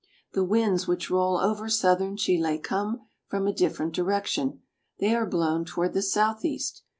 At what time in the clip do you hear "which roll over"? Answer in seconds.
0.87-1.69